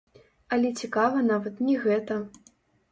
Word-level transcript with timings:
Але 0.57 0.71
цікава 0.81 1.23
нават 1.31 1.63
не 1.69 1.75
гэта. 1.87 2.23